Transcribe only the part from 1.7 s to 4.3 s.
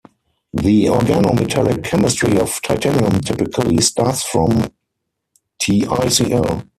chemistry of titanium typically starts